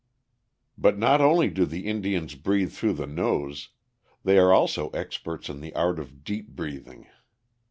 [0.79, 3.69] But not only do the Indians breathe through the nose:
[4.23, 7.05] they are also experts in the art of deep breathing.